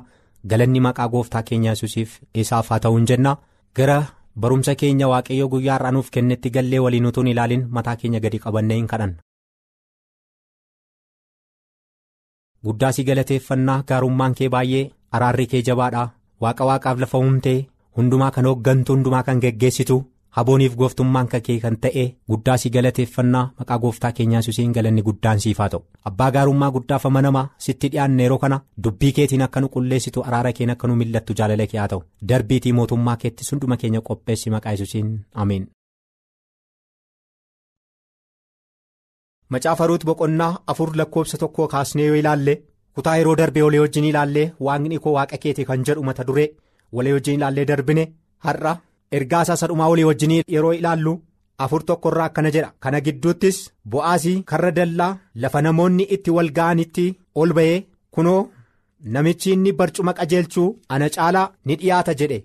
galanni 0.53 0.79
maqaa 0.87 1.07
gooftaa 1.15 1.43
keenya 1.49 1.75
yesuusiif 1.75 2.15
isaaf 2.45 2.69
haa 2.73 2.79
ta'uun 2.87 3.05
jenna 3.11 3.35
gara 3.79 3.99
barumsa 4.35 4.75
keenya 4.81 5.07
waaqayyoo 5.11 5.49
guyyaa 5.53 5.73
har'aa 5.77 5.91
nuuf 5.97 6.09
kennetti 6.17 6.49
gallee 6.57 6.79
waliin 6.85 7.05
utuun 7.09 7.27
ilaalin 7.33 7.67
mataa 7.77 7.95
keenya 8.03 8.19
gadi 8.25 8.39
qabannee 8.45 8.77
hin 8.79 8.87
kadhanna. 8.93 9.19
guddaa 12.65 12.91
si 12.95 13.03
galateeffannaa 13.09 13.83
gaarummaan 13.91 14.33
kee 14.39 14.49
baay'ee 14.55 14.83
araarri 15.19 15.45
kee 15.53 15.61
jabaadha 15.69 16.03
waaqa 16.45 16.65
waaqaaf 16.69 16.99
lafa 17.03 17.17
uumtee 17.27 17.57
hundumaa 17.97 18.31
kan 18.35 18.45
hooggantu 18.49 18.93
hundumaa 18.95 19.23
kan 19.29 19.39
geggeessitu 19.45 19.97
habooniif 20.37 20.75
gooftummaan 20.81 21.27
kee 21.47 21.57
kan 21.63 21.75
ta'e 21.85 22.03
guddaa 22.31 22.57
si 22.61 22.69
galateeffannaa 22.75 23.43
maqaa 23.59 23.77
gooftaa 23.85 24.11
keenyaa 24.19 24.39
yesuusiin 24.41 24.71
galanni 24.77 25.01
guddaan 25.07 25.39
siif 25.45 25.57
haa 25.63 25.69
ta'u. 25.73 25.81
Abbaa 26.09 26.29
gaarummaa 26.35 26.71
guddaaf 26.77 27.05
amanamaa 27.09 27.45
sitti 27.65 27.89
dhiyaanne 27.91 28.23
yeroo 28.23 28.37
kana 28.45 28.61
dubbii 28.83 29.11
keetiin 29.17 29.41
akka 29.47 29.61
nu 29.61 29.69
qulleessitu 29.75 30.23
araara 30.27 30.53
keen 30.59 30.69
akka 30.75 30.87
nu 30.87 30.95
millattu 31.01 31.33
jaalala 31.41 31.67
kee 31.73 31.79
haa 31.81 31.87
ta'u. 31.93 32.03
Darbiitii 32.29 32.73
mootummaa 32.79 33.17
keetti 33.25 33.43
hunduma 33.51 33.77
keenya 33.83 34.01
qopheessi 34.09 34.49
maqaa 34.55 34.71
yesuusiin 34.77 35.13
ameen. 35.43 35.67
macaafa 39.53 39.87
ruut 39.89 40.03
boqonnaa 40.07 40.51
afur 40.71 40.89
lakkoobsa 40.99 41.37
tokkoo 41.39 41.67
kaasnee 41.71 42.05
yoo 42.09 42.15
ilaalle 42.19 42.53
kutaa 42.95 43.15
yeroo 43.21 43.33
darbee 43.39 43.63
walii 43.65 43.79
wajjin 43.83 44.05
ilaallee 44.09 44.45
waaqni 44.67 44.99
koo 45.05 45.13
waaqa 45.17 45.37
keeti 45.45 45.65
kan 45.69 45.83
jedhu 45.89 46.03
mata 46.09 46.23
duree 46.29 46.45
walii 46.99 47.13
wajjin 47.15 47.35
ilaallee 47.39 47.65
darbine 47.71 48.05
har'a 48.45 48.73
ergaa 49.17 49.41
isaa 49.45 49.55
sadhumaa 49.61 49.89
walii 49.91 50.03
wajjin 50.09 50.33
yeroo 50.55 50.73
ilaallu 50.79 51.13
afur 51.65 51.81
tokkorraa 51.89 52.25
akkana 52.31 52.51
jedha 52.55 52.71
kana 52.85 52.99
gidduuttis 53.07 53.57
bo'aasii 53.95 54.35
karra 54.51 54.71
dallaa 54.77 55.11
lafa 55.45 55.61
namoonni 55.67 56.03
itti 56.17 56.31
wal 56.37 56.51
ga'anitti 56.59 57.05
ol 57.43 57.53
ba'ee 57.57 57.77
kunoo 58.17 58.39
namichi 59.15 59.51
inni 59.57 59.71
barcuma 59.81 60.13
qajeelchuu 60.19 60.69
ana 60.95 61.09
caalaa 61.15 61.47
ni 61.65 61.75
dhiyaata 61.81 62.13
jedhe 62.21 62.39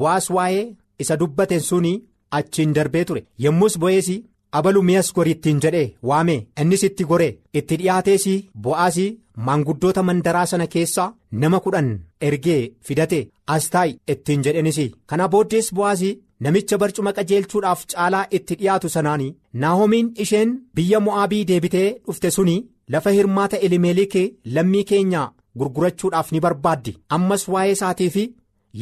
bo'aas 0.00 0.26
waa'ee 0.36 0.64
isa 1.04 1.16
dubbateen 1.22 1.60
suni 1.68 1.92
achiin 2.38 2.72
darbee 2.76 3.04
ture 3.08 3.22
yommus 3.44 3.74
bo'eesii. 3.82 4.20
Abalu 4.58 4.80
mi'as 4.88 5.08
gori 5.16 5.30
ittiin 5.36 5.60
jedhee 5.64 5.88
waame 6.10 6.36
innis 6.62 6.82
itti 6.88 7.04
gore 7.10 7.28
itti 7.58 7.76
dhiyaatees 7.80 8.24
bo'aasii 8.64 9.10
maanguddoota 9.46 10.02
mandaraa 10.08 10.46
sana 10.52 10.66
keessaa 10.74 11.12
nama 11.42 11.60
kudhan 11.66 11.90
ergee 12.28 12.62
fidate 12.88 13.20
as 13.54 13.68
taa'i 13.74 13.92
ittiin 14.14 14.42
jedhenis 14.46 14.78
kana 15.12 15.28
booddees 15.34 15.68
bo'aasii 15.78 16.12
namicha 16.46 16.78
barcuma 16.82 17.12
qajeelchuudhaaf 17.18 17.80
caalaa 17.94 18.26
itti 18.38 18.54
dhiyaatu 18.60 18.88
sanaan 18.96 19.24
naahomiin 19.64 20.12
isheen 20.24 20.50
biyya 20.76 21.00
mo'aabii 21.06 21.44
deebitee 21.50 21.88
dhufte 22.06 22.30
suni 22.36 22.56
lafa 22.94 23.10
hirmaata 23.16 23.56
elimeelikee 23.66 24.26
lammii 24.54 24.84
keenya 24.92 25.22
gurgurachuudhaaf 25.58 26.32
ni 26.32 26.40
barbaaddi 26.46 26.96
ammas 27.16 27.48
waa'ee 27.54 27.72
isaatii 27.78 28.10
fi 28.16 28.24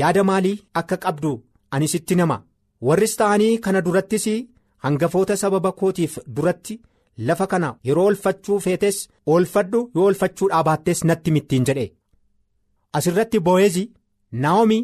yaada 0.02 0.24
maalii 0.30 0.58
akka 0.80 0.96
qabdu 1.04 1.32
ani 1.76 1.88
sitti 1.94 2.14
nama 2.20 2.36
warris 2.88 3.14
ta'anii 3.20 3.58
kana 3.64 3.80
durattis. 3.86 4.26
Hangafoota 4.84 5.36
sababa 5.42 5.72
kootiif 5.80 6.18
duratti 6.36 6.80
lafa 7.28 7.46
kana 7.52 7.70
yeroo 7.88 8.06
olfachuu 8.10 8.58
feetes 8.66 8.98
oolfadhu 9.34 9.80
yoo 9.96 10.06
olfachuu 10.10 10.48
dhaabaattes 10.52 11.04
natti 11.10 11.30
mittiin 11.36 11.64
jedhe. 11.70 11.86
Asirratti 12.98 13.38
bo'eezi 13.48 13.84
naa'omii 14.44 14.82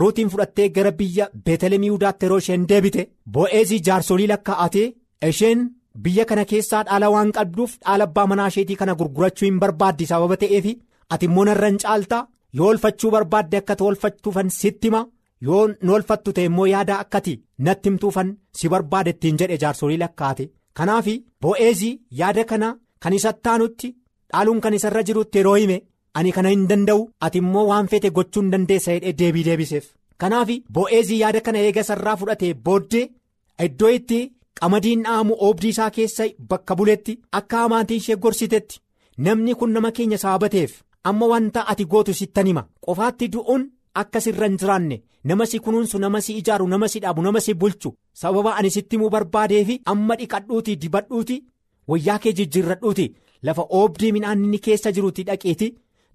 ruutiin 0.00 0.28
fudhattee 0.32 0.68
gara 0.76 0.92
biyya 1.00 1.28
beetelemii 1.44 1.88
yihudaatti 1.90 2.24
yeroo 2.26 2.38
isheen 2.42 2.66
deebite. 2.72 3.02
Bo'eezii 3.34 3.80
jaarsolii 3.86 4.28
lakkaa'atee 4.32 4.86
isheen 5.30 5.64
biyya 6.04 6.24
kana 6.30 6.44
keessaa 6.50 6.82
dhaala 6.90 7.08
waan 7.14 7.32
qabduuf 7.38 7.72
dhaala 7.84 8.04
abbaa 8.10 8.26
manaa 8.32 8.48
isheetii 8.52 8.76
kana 8.82 8.94
gurgurachuu 9.00 9.46
hin 9.48 9.58
barbaaddi 9.64 10.06
sababa 10.12 10.36
ta'eef 10.42 10.66
ati 11.14 11.26
immoo 11.30 11.44
narra 11.48 11.68
hin 11.72 11.78
caaltaa? 11.84 12.26
Yoo 12.58 12.68
olfachuu 12.74 13.10
barbaadde 13.16 13.56
akka 13.62 13.76
olfachuufan 13.88 14.48
sitti 14.60 14.86
hima. 14.88 15.02
Yoo 15.48 15.60
nu 15.82 15.94
olfattu 15.96 16.32
ta'e 16.36 16.44
immoo 16.50 16.66
yaada 16.72 16.98
akkati 17.02 17.34
natti 17.66 17.88
himtuufan 17.90 18.32
si 18.60 18.68
barbaade 18.72 19.10
ittiin 19.14 19.38
jedhe 19.42 19.56
jaarsolii 19.62 19.96
lakkaate 20.02 20.50
kanaaf 20.80 21.06
bo'eezii 21.42 21.92
yaada 22.20 22.44
kana 22.50 22.68
kan 23.04 23.12
isatti 23.18 23.42
taanutti 23.48 23.88
dhaaluun 24.32 24.60
kan 24.66 24.74
isarra 24.78 25.02
jirutti 25.10 25.38
yeroo 25.40 25.54
hime 25.62 25.78
ani 26.20 26.32
kana 26.36 26.48
hin 26.54 26.66
danda'u 26.72 27.06
ati 27.28 27.38
immoo 27.44 27.64
waan 27.70 27.88
feete 27.94 28.10
gochuu 28.18 28.42
hin 28.42 28.50
dandeessa 28.56 28.92
jedhee 28.96 29.12
deebii 29.22 29.44
deebiseef 29.48 29.86
kanaaf 30.24 30.48
bo'eezii 30.78 31.20
yaada 31.22 31.40
kana 31.48 31.58
eega 31.70 31.82
sarraa 31.90 32.16
fudhatee 32.20 32.52
booddee 32.68 33.06
iddoo 33.66 33.90
itti 33.98 34.20
qamadiin 34.60 35.02
dha'amu 35.08 35.34
oobdii 35.48 35.68
isaa 35.74 35.90
keessa 35.96 36.24
bakka 36.52 36.76
buletti 36.80 37.18
akka 37.40 37.62
amaatiin 37.66 38.00
ishee 38.04 38.16
gorsitetti 38.24 38.80
namni 39.26 39.54
kun 39.60 39.72
nama 39.76 39.90
keenya 39.98 40.18
sababateef 40.24 40.72
amma 41.10 41.26
wanta 41.32 41.66
ati 41.72 41.84
gootu 41.92 42.14
sittan 42.20 42.46
hima 42.50 42.62
qofaatti 42.86 43.28
du'uun. 43.34 43.62
Akka 43.94 44.20
sirra 44.20 44.46
hin 44.46 44.56
jiraanne 44.62 44.96
nama 45.24 45.46
si 45.46 45.58
kunuunsu 45.60 45.98
nama 45.98 46.20
si 46.26 46.36
ijaaru 46.40 46.66
nama 46.68 46.88
si 46.88 47.00
dhaabu 47.04 47.22
nama 47.22 47.40
si 47.40 47.54
bulchu 47.54 47.90
sababa 48.22 48.54
ani 48.56 48.70
sitti 48.70 48.96
himuu 48.96 49.10
barbaadeefi 49.14 49.80
amma 49.92 50.16
dhiqadhuuti 50.20 50.76
dibadhuuti 50.84 51.36
wayyaa 51.88 52.18
kee 52.24 52.32
jijjiirradhuuti 52.40 53.06
lafa 53.48 53.66
oobdii 53.80 54.12
midhaan 54.16 54.44
inni 54.44 54.58
keessa 54.66 54.92
jiruuti 54.98 55.24
dhaqeeti 55.30 55.68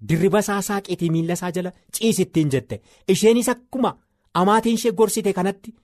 dirriba 0.08 0.38
isaa 0.46 0.60
saaqeetii 0.70 1.10
miila 1.16 1.36
isaa 1.40 1.50
jala 1.58 1.72
ciisittiin 1.98 2.50
jette 2.56 2.80
isheenis 3.14 3.48
akkuma 3.54 3.92
amaatiin 4.42 4.74
ishee 4.80 4.92
gorsite 5.02 5.32
kanatti 5.38 5.74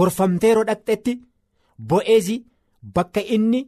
gorfamtee 0.00 0.50
yeroo 0.54 0.64
dhaqxetti 0.70 1.18
bo'eezi 1.92 2.36
bakka 2.94 3.20
inni 3.36 3.60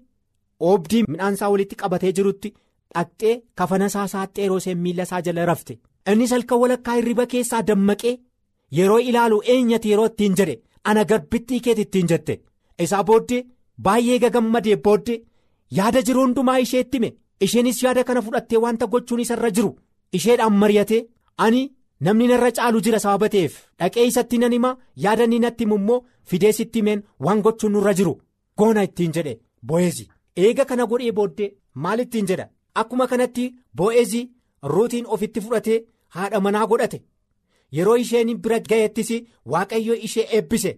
oobdii 0.71 1.05
midhaan 1.09 1.35
isaa 1.41 1.51
walitti 1.55 1.77
qabatee 1.85 2.13
jirutti 2.19 2.53
dhaqxee 2.95 3.35
kafana 3.55 3.87
isaa 3.93 4.07
saaxxee 4.15 4.45
yeroo 4.45 4.59
isheen 4.63 4.79
miila 4.87 5.03
isaa 5.09 5.21
jala 5.23 5.47
rafte. 5.53 5.79
Innis 6.13 6.31
halkan 6.33 6.59
walakkaa 6.63 6.95
hirriba 6.99 7.27
keessaa 7.33 7.63
dammaqee 7.69 8.15
yeroo 8.79 8.99
ilaalu 9.11 9.41
eenyati 9.55 9.91
yeroo 9.93 10.07
ittiin 10.11 10.35
jedhe 10.41 10.61
ana 10.85 11.05
garbittii 11.05 11.61
keeti 11.61 11.83
ittiin 11.87 12.09
jette. 12.13 12.41
Isaa 12.85 13.03
booddee 13.05 13.47
baay'ee 13.85 14.19
gagammadee 14.19 14.77
booddee 14.85 15.23
yaada 15.79 16.03
jiru 16.07 16.21
hundumaa 16.25 16.59
isheetti 16.67 16.97
hime. 16.99 17.11
Isheenis 17.41 17.83
yaada 17.83 18.05
kana 18.05 18.23
fudhattee 18.23 18.59
wanta 18.65 18.87
gochuun 18.87 19.21
isarra 19.25 19.51
jiru. 19.51 19.77
Isheedhaan 20.13 20.53
mari'atee 20.63 21.03
ani 21.45 21.63
namni 22.01 22.27
narra 22.29 22.51
caalu 22.57 22.81
jira 22.87 22.99
sababa 23.05 23.29
ta'eef 23.35 23.55
dhaqee 23.79 24.07
isatti 24.11 24.39
nan 24.39 24.53
hima 24.57 24.73
yaada 25.05 25.25
inni 25.29 25.39
natti 25.45 25.65
himu 25.65 25.77
immoo 25.83 26.05
fidee 26.33 26.53
sitti 26.59 26.79
himeen 26.83 27.03
waan 27.27 27.43
gochuun 27.47 27.73
nurra 27.73 27.95
jiru. 28.01 28.15
Goona 28.59 28.83
ittiin 28.89 29.13
jedhe 29.17 29.39
bo'eezi. 29.69 30.09
Eega 30.37 30.65
kana 30.65 30.87
godhee 30.91 31.13
booddee 31.13 31.55
maal 31.75 32.01
ittiin 32.05 32.27
jedha? 32.31 32.49
Akkuma 32.75 33.07
kanatti 33.07 33.51
bo'eezi. 33.77 34.23
Ruutiin 34.63 35.07
ofitti 35.07 35.41
fudhatee 35.41 35.85
haadha 36.09 36.41
manaa 36.41 36.67
godhate. 36.67 37.03
Yeroo 37.77 37.97
isheen 37.97 38.39
bira 38.43 38.59
ga'ettis 38.61 39.11
waaqayyo 39.53 39.95
ishee 40.07 40.27
eebbise. 40.37 40.73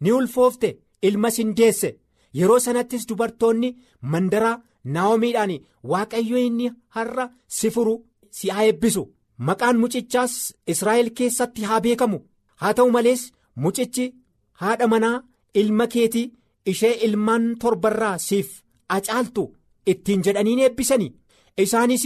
Ni 0.00 0.12
ulfoofte 0.12 0.78
ilmas 1.02 1.38
hin 1.38 1.54
deesse. 1.56 1.98
Yeroo 2.34 2.58
sanattis 2.58 3.06
dubartoonni 3.08 3.76
mandaraa 4.12 4.62
naa'omiidhaan 4.84 5.52
waaqayyo 5.90 6.36
inni 6.46 6.70
har'a 6.94 7.30
si 7.48 7.70
furu 7.70 7.94
si 8.30 8.48
haa 8.48 8.64
eebbisu. 8.64 9.04
Maqaan 9.38 9.78
mucichaas 9.78 10.34
israa'el 10.66 11.10
keessatti 11.16 11.62
haa 11.68 11.80
beekamu. 11.80 12.18
Haa 12.60 12.74
ta'u 12.74 12.90
malees 12.90 13.32
mucichi 13.54 14.14
haadha 14.60 14.86
manaa 14.88 15.22
ilma 15.54 15.86
keetii 15.86 16.32
ishee 16.72 16.94
ilmaan 17.06 17.44
torbarraa 17.60 18.18
siif 18.18 18.50
acaaltu 18.88 19.44
ittiin 19.86 20.22
jedhaniin 20.24 20.58
eebbisanii. 20.58 21.12
Isaanis. 21.58 22.04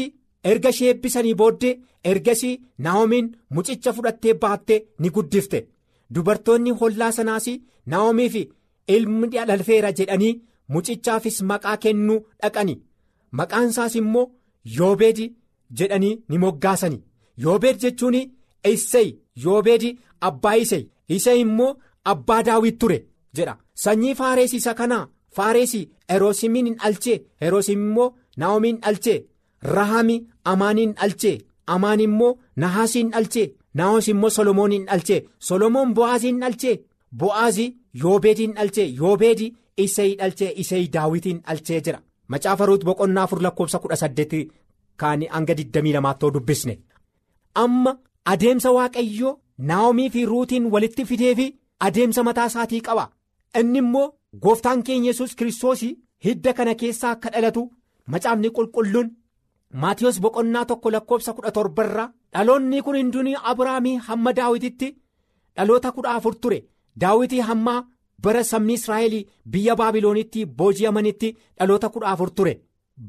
Erga 0.51 0.69
ishee 0.75 0.89
eebbisanii 0.93 1.35
booddee 1.41 1.75
ergasii 2.11 2.55
naa'omiin 2.85 3.31
mucicha 3.55 3.93
fudhattee 3.97 4.35
baattee 4.43 4.81
ni 5.01 5.11
guddifte. 5.15 5.59
Dubartoonni 6.15 6.71
hollaa 6.81 7.13
sanaas 7.19 7.47
naa'omiif 7.93 8.35
ilmi 8.97 9.27
dhalfeera 9.35 9.91
jedhanii 9.99 10.35
mucichaafis 10.73 11.39
maqaa 11.51 11.77
kennuu 11.83 12.21
dhaqani. 12.43 12.75
Maqaan 13.39 13.69
isaas 13.71 13.95
immoo 14.01 14.31
yoobeedi 14.79 15.27
jedhanii 15.79 16.15
ni 16.29 16.39
moggaasani. 16.45 17.03
Yoobeed 17.45 17.77
jechuun 17.83 18.17
isseey 18.73 19.09
yoobeedi 19.45 19.91
abbaa 20.29 20.55
isey 20.65 20.85
isey 21.17 21.41
immoo 21.41 21.77
abbaa 22.13 22.43
daawit 22.47 22.79
ture 22.81 22.99
jedha. 23.37 23.59
Sanyii 23.83 24.15
faarees 24.21 24.53
isa 24.59 24.75
kanaa 24.75 25.09
faarees 25.37 25.75
eroosimiin 26.15 26.67
hin 26.67 26.77
dhalchee 26.83 27.19
eroosim 27.41 27.81
immoo 27.89 28.15
naa'omiin 28.37 28.79
dhalchee. 28.85 29.25
Rahaami 29.75 30.17
amaaniin 30.53 30.93
dhalchee 31.01 31.37
amaan 31.75 32.01
immoo 32.07 32.33
nahaasiin 32.63 33.11
dhalchee 33.15 33.47
nahoos 33.81 34.09
immoo 34.13 34.31
solomooniin 34.37 34.87
dhalchee 34.91 35.21
solomoon 35.49 35.95
bo'aaziin 35.97 36.41
dhalchee 36.43 36.75
bo'aazi 37.21 37.67
yoobeediin 38.03 38.53
dhalchee 38.59 38.87
yoobeedi 39.01 39.49
isayii 39.85 40.17
dhalchee 40.21 40.53
isayii 40.63 40.89
daawitiin 40.95 41.41
dhalchee 41.47 41.81
jira. 41.85 42.01
Macaafa 42.29 42.67
ruut 42.67 42.85
boqonnaa 42.85 43.25
afur 43.29 43.41
lakkoofsa 43.43 43.79
kudha 43.83 43.97
saddeeti 44.03 44.41
kaanii 45.01 45.29
hanga 45.35 45.55
22 45.55 46.31
dubbisne. 46.35 46.75
Amma 47.63 47.93
adeemsa 48.33 48.71
waaqayyoo 48.77 49.35
naa'omii 49.69 50.11
fi 50.15 50.25
ruutiin 50.31 50.71
walitti 50.73 51.05
fidee 51.11 51.35
fi 51.39 51.47
adeemsa 51.87 52.23
mataa 52.29 52.47
isaatii 52.53 52.81
qaba. 52.87 53.05
Inni 53.61 53.79
immoo 53.79 54.09
gooftaan 54.43 54.83
keenya 54.87 55.11
yesus 55.11 55.35
kiristoosii 55.37 55.97
hidda 56.25 56.53
kana 56.53 56.75
keessaa 56.81 57.11
akka 57.17 57.31
dhalatu 57.35 57.63
macaafni 58.15 58.51
qulqulluun 58.57 59.09
maatiyus 59.73 60.21
boqonnaa 60.21 60.65
tokko 60.65 60.91
lakkoofsa 60.93 61.33
kudha 61.33 61.51
torbarraa 61.53 62.13
dhaloonni 62.33 62.83
kun 62.83 62.97
hundinuu 62.97 63.37
abrahaamii 63.51 63.97
hamma 64.07 64.33
daawititti 64.33 64.89
dhaloota 65.57 65.93
kudha 65.93 66.11
afur 66.15 66.35
ture. 66.41 66.59
Daawitii 67.01 67.41
hamma 67.49 67.75
bara 68.23 68.45
sabni 68.45 68.73
israa'el 68.75 69.15
biyya 69.53 69.77
baabiloonitti 69.77 70.47
booji'amanitti 70.59 71.37
dhaloota 71.59 71.89
kudha 71.89 72.09
afur 72.13 72.31
ture. 72.35 72.61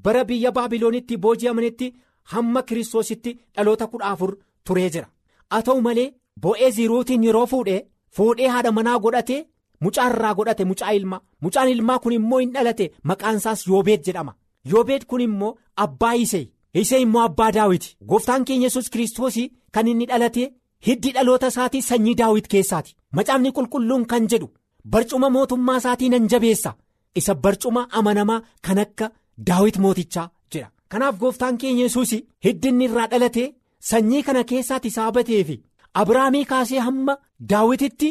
Bara 0.04 0.24
biyya 0.26 0.52
baabiloonitti 0.52 1.18
booji'amanitti 1.18 1.94
hamma 2.32 2.62
kiristoositti 2.64 3.38
dhaloota 3.56 3.88
kudha 3.88 4.06
afur 4.12 4.32
turee 4.64 4.90
jira. 4.90 5.08
Haa 5.52 5.62
ta'u 5.62 5.82
malee 5.82 6.14
bo'eezii 6.42 6.88
ruutiin 6.88 7.24
yeroo 7.24 7.46
fuudhee 7.46 7.86
fuudhee 8.16 8.48
haadha 8.54 8.72
manaa 8.72 9.00
godhatee 9.00 9.48
mucaa 9.82 10.10
irraa 10.10 10.34
godhate 10.36 10.66
mucaa 10.66 10.92
ilmaa 10.98 11.22
mucaan 11.42 11.70
ilmaa 11.70 12.00
kun 12.00 12.14
immoo 12.14 12.40
hin 12.40 12.52
dhalate. 12.54 12.92
Maqaan 13.04 13.38
isaas 13.38 13.68
yoobeed 13.68 14.04
jedhama 14.08 14.34
yoobeed 14.72 15.04
kun 15.10 15.22
immoo 15.28 15.58
abbaa 15.86 16.14
isee 16.24 16.46
isee 16.82 17.00
immoo 17.06 17.22
abbaa 17.28 17.52
daawiti. 17.52 17.96
Gooftaan 18.10 18.46
keenya 18.46 18.66
yesus 18.68 18.90
kiristoosii 18.90 19.52
kan 19.74 19.88
inni 19.88 20.06
dhalate 20.10 20.44
hiddi 20.88 21.12
dhaloota 21.16 21.48
isaatii 21.54 21.82
sanyii 21.90 22.16
daawit 22.22 22.48
keessaati. 22.48 22.96
Macaafni 23.16 23.52
qulqulluun 23.58 24.06
kan 24.12 24.28
jedhu 24.32 24.50
barcuma 24.92 25.30
mootummaa 25.30 25.78
isaatii 25.82 26.10
nan 26.10 26.28
jabeessa. 26.32 26.74
Isa 27.20 27.36
barcuma 27.36 27.88
amanamaa 28.00 28.42
kan 28.66 28.78
akka 28.84 29.12
daawit 29.48 29.78
mootichaa 29.84 30.30
jedha 30.54 30.70
kanaaf 30.92 31.16
gooftaan 31.22 31.58
keenya 31.62 31.84
yesus 31.84 32.12
hiddi 32.46 32.68
inni 32.72 32.86
irraa 32.90 33.08
dhalate 33.12 33.44
sanyii 33.90 34.24
kana 34.28 34.44
keessaati 34.50 34.88
isaa 34.94 35.12
bateefi 35.16 35.56
abrahaamii 36.02 36.46
kaasee 36.52 36.80
hamma 36.88 37.18
daawititti 37.52 38.10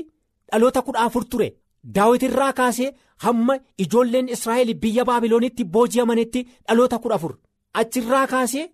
dhaloota 0.52 0.82
kudha 0.86 1.00
afur 1.06 1.24
ture 1.30 1.48
daawit 1.94 2.22
irraa 2.28 2.52
kaasee 2.52 2.90
hamma 3.24 3.54
ijoolleen 3.84 4.28
israa'el 4.36 4.74
biyya 4.82 5.04
baabiloonitti 5.04 5.64
booji'amanitti 5.64 6.46
dhaloota 6.68 6.98
kudha 6.98 7.14
afur. 7.14 7.32
Achirraa 7.80 8.26
kaasee 8.26 8.66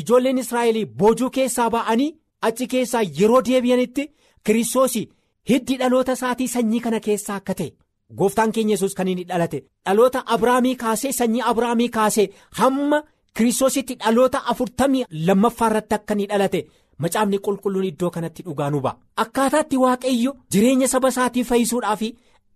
ijoolleen 0.00 0.38
israa'el 0.38 0.78
boojuu 0.86 1.30
keessaa 1.30 1.70
ba'anii 1.70 2.14
achi 2.46 2.66
keessaa 2.72 3.02
yeroo 3.18 3.42
deebi'anitti 3.48 4.10
kiristoosii 4.44 5.08
hiddi 5.50 5.76
dhaloota 5.80 6.12
isaatii 6.18 6.48
sanyii 6.54 6.80
kana 6.80 7.00
keessaa 7.00 7.36
akka 7.40 7.54
ta'e. 7.54 7.70
Gooftaan 8.18 8.52
keenya 8.52 8.72
yesus 8.74 8.94
kan 8.94 9.08
inni 9.08 9.24
dhalate. 9.28 9.64
Dhaloota 9.86 10.22
abrahaamii 10.26 10.76
kaasee 10.82 11.12
sanyii 11.12 11.42
abrahaamii 11.50 11.88
kaasee 11.96 12.28
hamma 12.60 13.02
kiristoositti 13.36 13.94
dhaloota 14.02 14.42
afurtamii 14.52 15.04
lammaffaa 15.26 15.68
irratti 15.70 15.94
akka 15.94 16.14
inni 16.14 16.26
dhalate 16.30 16.60
macaafni 16.98 17.38
qulqulluun 17.46 17.84
iddoo 17.90 18.10
kanatti 18.10 18.42
dhugaa 18.46 18.70
nu 18.70 18.80
ba'a. 18.80 18.96
Akkaataatti 19.24 19.76
waaqayyo 19.84 20.32
jireenya 20.52 20.88
saba 20.88 21.08
isaatii 21.14 21.44
fayyisuudhaaf 21.50 22.02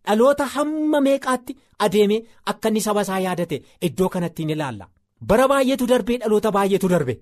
dhaloota 0.06 0.44
hamma 0.54 1.00
meeqaatti 1.06 1.56
adeemee 1.86 2.20
akka 2.52 2.68
inni 2.68 2.80
saba 2.86 3.02
isaa 3.06 3.20
yaadate 3.26 3.62
iddoo 3.88 4.08
kanatti 4.14 4.44
ni 4.46 4.52
ilaalla 4.56 4.86
bara 5.28 5.48
baay'eetu 5.52 5.86
darbee 5.92 6.18
dhaloota 6.22 6.50
baay'eetu 6.56 6.88
darbe. 6.94 7.14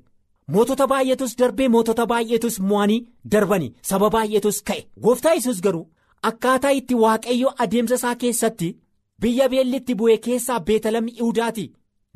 Mootota 0.53 0.87
baay'eetus 0.93 1.37
darbee 1.41 1.69
mootota 1.75 2.07
baay'eetus 2.13 2.57
mo'anii 2.69 3.01
darbanii 3.33 3.73
saba 3.91 4.09
baay'eetus 4.15 4.63
ka'e. 4.69 4.83
Gooftaa 5.03 5.35
yesus 5.35 5.61
garuu 5.65 5.87
akkaataa 6.29 6.71
itti 6.79 6.95
waaqayyo 7.03 7.53
adeemsa 7.65 7.95
isaa 8.01 8.15
keessatti 8.23 8.69
biyya 9.21 9.49
beellitti 9.53 9.95
bu'e 10.01 10.17
keessaa 10.25 10.61
beetalam 10.71 11.07
ihudaati 11.13 11.67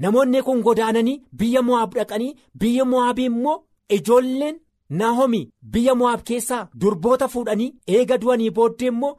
namoonni 0.02 0.42
kun 0.46 0.60
godaananii 0.66 1.20
biyya 1.38 1.62
mo'aab 1.68 1.94
dhaqanii 1.98 2.32
biyya 2.60 2.84
mo'aabii 2.92 3.26
immoo 3.32 3.56
ijoolleen 3.96 4.56
naahomi 4.98 5.42
biyya 5.76 5.94
mo'aab 6.00 6.22
keessaa 6.30 6.66
durboota 6.80 7.28
fuudhanii 7.34 7.70
eega 7.98 8.18
du'anii 8.22 8.50
booddee 8.58 8.88
immoo 8.94 9.12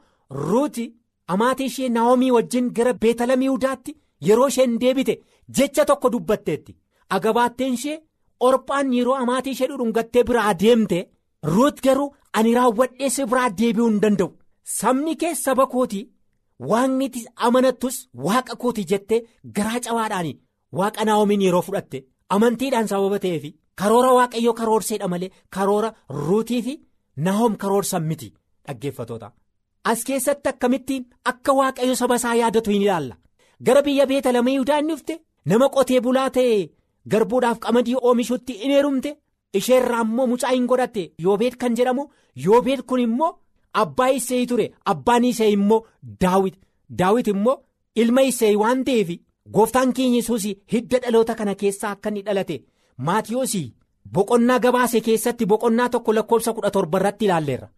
ruuti 0.48 0.86
amaatii 1.34 1.66
ishee 1.70 1.88
naahomii 1.96 2.30
wajjin 2.36 2.70
gara 2.76 2.92
beetalam 3.02 3.42
ihudaatti 3.46 3.96
yeroo 4.28 4.48
isheen 4.52 4.78
deebite 4.80 5.14
jecha 5.58 5.84
tokko 5.84 6.10
dubbatteetti. 6.12 6.76
Agabaatteen 7.16 7.74
ishee 7.78 8.00
orphaan 8.48 8.92
yeroo 8.98 9.14
amaatii 9.22 9.52
ishee 9.56 9.68
dhudhungattee 9.70 10.24
biraa 10.30 10.54
deemte 10.62 10.98
ruut 11.54 11.80
garuu 11.86 12.14
ani 12.32 12.54
raawwadhee 12.58 13.10
si 13.16 13.24
biraa 13.30 13.50
deebi'uu 13.60 13.88
hin 13.90 14.00
danda'u. 14.02 14.32
Sabni 14.78 15.16
kee 15.16 15.34
saba 15.44 15.66
kooti 15.66 16.00
waaqni 16.70 17.10
amanattus 17.46 17.96
waaqa 18.26 18.56
kooti 18.62 18.84
jettee 18.90 19.20
garaa 19.56 19.80
cabaadhaan 19.86 20.32
waaqa 20.80 21.04
naahomiin 21.04 21.42
yeroo 21.46 21.62
fudhatte. 21.68 22.04
Amantiidhaan 22.34 22.88
sababa 22.92 23.18
ta'eef 23.24 23.44
karoora 23.80 24.12
waaqayyoo 24.18 24.54
karoorseedha 24.60 25.08
malee 25.08 25.30
karoora 25.56 25.90
ruutii 26.26 26.62
fi 26.66 26.74
naahom 27.26 27.56
karoorsan 27.62 28.02
miti 28.10 28.32
dhaggeeffatoota. 28.66 29.30
As 29.90 30.04
keessatti 30.08 30.48
akkamittiin 30.52 31.04
akka 31.30 31.52
waaqayyo 31.58 31.94
saba 32.00 32.16
isaa 32.20 32.34
yaadatu 32.40 32.70
hin 32.74 32.82
ilaalla. 32.86 33.14
Gara 33.66 33.82
biyya 33.86 34.06
beetalam 34.10 34.48
yihudaa 34.48 34.78
inni 34.82 34.92
dhufte 34.94 35.14
nama 35.52 35.68
qotee 35.76 36.00
bulaa 36.06 36.30
ta'e 36.36 36.56
garbuudhaaf 37.12 37.58
qamadii 37.64 37.96
oomishuutti 38.02 38.52
in 38.64 38.70
heerumte. 38.76 39.16
Isheerraa 39.58 40.00
immoo 40.06 40.26
mucaa 40.32 40.50
hin 40.54 40.66
godhatte. 40.70 41.02
Yoobeed 41.24 41.54
kan 41.60 41.76
jedhamu 41.76 42.08
yoobeed 42.46 42.82
kun 42.88 43.00
immoo 43.00 43.30
abbaa 43.82 44.08
isee 44.18 44.46
ture. 44.46 44.66
Abbaan 44.92 45.24
isee 45.24 45.50
immoo 45.56 45.80
daawit. 46.20 46.56
Daawit 46.98 47.26
immoo 47.34 47.56
ilma 47.94 48.22
isee 48.32 48.56
waan 48.62 48.84
ta'eef 48.84 49.08
gooftaan 49.54 49.92
keenya 49.96 50.16
yesuus 50.20 50.44
hidda 50.72 50.98
dhaloota 51.02 51.34
kana 51.34 51.54
keessaa 51.54 51.90
akka 51.96 52.08
inni 52.10 52.22
dhalate 52.26 52.56
maatiyoosii 53.08 53.74
boqonnaa 54.14 54.58
gabaase 54.64 55.00
keessatti 55.06 55.46
boqonnaa 55.52 55.88
tokko 55.94 56.12
lakkoofsa 56.14 56.52
kudha 56.56 56.70
torba 56.70 56.98
irratti 56.98 57.24
ilaalleerra. 57.24 57.68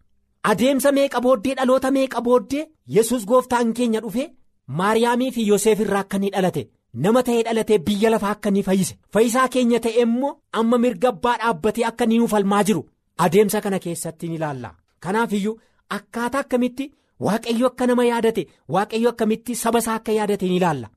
Adeemsa 0.43 0.91
meeqa 0.91 1.21
booddee 1.21 1.55
dhaloota 1.55 1.91
meeqa 1.91 2.21
booddee 2.21 2.67
yesus 2.97 3.25
gooftaan 3.25 3.73
keenya 3.73 4.01
dhufe 4.01 4.25
maariyaamii 4.67 5.31
fi 5.31 5.47
yoseef 5.47 5.79
irraa 5.85 5.99
akka 6.05 6.17
inni 6.17 6.29
dhalate 6.35 6.63
nama 6.93 7.23
ta'ee 7.23 7.43
dhalatee 7.47 7.77
biyya 7.87 8.09
lafaa 8.11 8.31
akka 8.35 8.49
inni 8.49 8.63
fayyise. 8.63 8.95
Fayyisaa 9.13 9.47
keenya 9.47 9.79
ta'e 9.79 10.01
immoo 10.05 10.31
amma 10.61 10.77
mirga 10.77 11.09
abbaa 11.09 11.37
dhaabbatee 11.41 11.85
akka 11.89 12.03
inni 12.05 12.17
nuuf 12.19 12.31
falmaa 12.31 12.63
jiru. 12.63 12.85
Adeemsa 13.17 13.61
kana 13.61 13.79
keessatti 13.79 14.27
ni 14.29 14.35
ilaalla 14.35 14.71
kanaaf 15.03 15.33
iyyuu 15.33 15.59
akkaataa 15.97 16.41
akkamitti 16.45 16.91
waaqayyo 17.25 17.67
akka 17.67 17.87
nama 17.87 18.05
yaadate 18.05 18.47
waaqayyo 18.75 19.09
akkamitti 19.09 19.55
saba 19.55 19.79
isaa 19.83 19.95
akka 19.99 20.11
yaadate 20.17 20.45
ni 20.49 20.55
ilaalla 20.61 20.87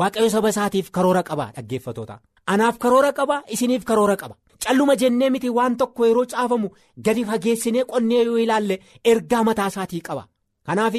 waaqayyo 0.00 0.30
saba 0.30 0.48
isaatiif 0.54 0.90
karoora 0.90 1.22
qaba 1.30 1.50
dhaggeeffatoota 1.56 2.20
anaaf 2.54 2.78
karoora 2.78 3.12
qaba 3.18 3.42
isiniif 3.56 3.84
karoora 3.84 4.16
qaba. 4.22 4.34
Calluma 4.64 4.96
jennee 5.02 5.30
miti 5.34 5.48
waan 5.58 5.76
tokko 5.80 6.06
yeroo 6.06 6.26
caafamu 6.32 6.68
gadi 7.06 7.24
fageessinee 7.30 7.84
qonnee 7.92 8.22
yoo 8.28 8.38
ilaalle 8.44 8.78
ergaa 9.12 9.42
mataa 9.48 9.68
isaatii 9.72 10.00
qaba 10.08 10.24
kanaaf 10.66 10.94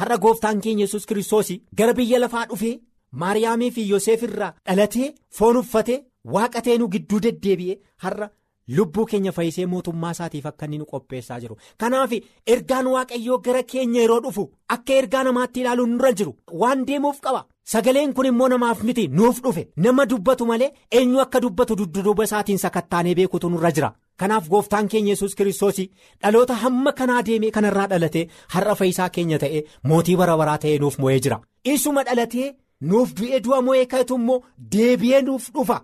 har'a 0.00 0.18
gooftaan 0.24 0.60
keenya 0.64 0.84
yesus 0.86 1.06
kiristoos 1.10 1.48
gara 1.78 1.92
biyya 1.98 2.18
lafaa 2.24 2.46
dhufee 2.50 2.74
maariyaamii 3.22 3.70
fi 3.76 3.88
yoseef 3.90 4.22
irraa 4.28 4.52
dhalatee 4.66 5.08
foon 5.38 5.56
uffatee 5.62 6.00
waaqa 6.34 6.62
teenuu 6.66 6.88
gidduu 6.94 7.20
deddeebi'ee 7.24 7.78
har'a 8.04 8.28
lubbuu 8.76 9.04
keenya 9.10 9.32
fayyisee 9.36 9.66
mootummaa 9.72 10.10
isaatiif 10.16 10.46
akka 10.50 10.66
inni 10.66 10.78
nu 10.80 10.84
qopheessaa 10.92 11.40
jiru 11.44 11.56
kanaaf 11.82 12.10
ergaan 12.54 12.86
waaqayyoo 12.94 13.38
gara 13.46 13.62
keenya 13.72 14.00
yeroo 14.02 14.20
dhufu 14.26 14.44
akka 14.76 14.92
ergaa 15.02 15.22
namaatti 15.28 15.60
ilaaluun 15.62 15.90
nurra 15.94 16.12
jiru 16.18 16.34
waan 16.62 16.84
deemuuf 16.90 17.20
qaba. 17.26 17.40
Sagaleen 17.72 18.12
kun 18.14 18.26
immoo 18.26 18.48
namaaf 18.48 18.82
miti. 18.82 19.08
Nuuf 19.08 19.40
dhufe. 19.44 19.62
Nama 19.76 20.06
dubbatu 20.06 20.46
malee 20.46 20.70
eenyu 20.90 21.20
akka 21.20 21.40
dubbatu 21.40 21.76
dudduuba 21.76 22.24
isaatiin 22.24 22.58
sakattaanee 22.64 23.14
beekutu 23.14 23.50
nurra 23.50 23.70
jira. 23.72 23.90
Kanaaf 24.20 24.48
gooftaan 24.48 24.88
keenya 24.88 25.12
yesus 25.12 25.34
kiristoos 25.34 25.76
dhaloota 26.22 26.54
hamma 26.62 26.92
kanaa 26.92 27.22
deemee 27.26 27.50
kanarraa 27.56 27.86
dhalatee 27.90 28.28
har'a 28.54 28.74
fayyisaa 28.78 29.08
keenya 29.10 29.38
ta'e 29.38 29.60
mootii 29.88 30.16
bara 30.16 30.36
baraa 30.40 30.58
ta'ee 30.58 30.78
nuuf 30.78 30.98
mo'ee 30.98 31.20
jira. 31.20 31.40
Isuma 31.64 32.02
dhalatee 32.04 32.48
nuuf 32.80 33.12
du'ee 33.20 33.40
du'a 33.44 33.60
mo'ee 33.62 33.86
ka'etu 33.92 34.14
immoo 34.20 34.42
deebi'ee 34.72 35.22
nuuf 35.22 35.50
dhufa. 35.54 35.78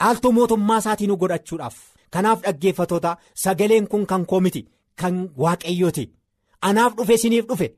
Dhaaltuu 0.00 0.32
mootummaa 0.32 0.78
isaatii 0.78 1.06
nu 1.10 1.16
godhachuudhaaf. 1.16 1.76
Kanaaf 2.10 2.42
dhaggeeffatoota 2.44 3.16
sagaleen 3.34 3.86
kun 3.88 4.06
kan 4.06 4.26
koo 4.26 4.40
miti. 4.40 4.66
Kan 5.00 5.14
waaqayyooti. 5.42 6.04
Anaaf 6.68 6.94
dhufe 6.96 7.14
isiniif 7.14 7.46
dhufe. 7.48 7.68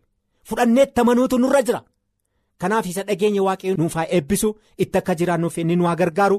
Fudhanneetti 0.48 1.00
amanuutu 1.00 1.38
nurra 1.38 1.62
jira. 1.62 1.80
Kanaaf 2.58 2.86
isa 2.86 3.02
dhageenya 3.08 3.42
waaqayyo 3.42 3.76
nuuf 3.80 3.94
haa 3.98 4.06
eebbisu 4.16 4.48
itti 4.78 4.98
akka 4.98 5.14
jiraannuuf 5.20 5.58
inni 5.58 5.76
nu 5.76 5.84
haa 5.88 5.96
gargaaru 6.02 6.38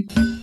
Bye. 0.01 0.40